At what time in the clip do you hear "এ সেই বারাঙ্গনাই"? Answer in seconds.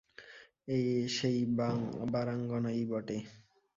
0.67-2.81